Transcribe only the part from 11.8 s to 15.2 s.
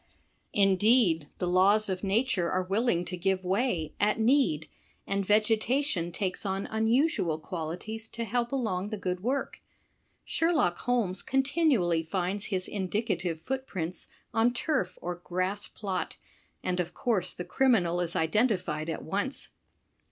finds his indicative footprints on turf or